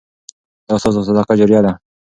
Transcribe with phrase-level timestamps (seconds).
[0.67, 1.71] دا ستاسو صدقه جاریه ده.